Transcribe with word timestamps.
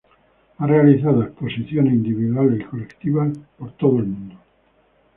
Ha 0.57 0.65
realizado 0.65 1.21
exposiciones 1.21 1.93
individuales 1.93 2.59
y 2.59 2.63
colectivas 2.63 3.37
por 3.55 3.71
todo 3.73 3.99
el 3.99 4.07
mundo. 4.07 4.35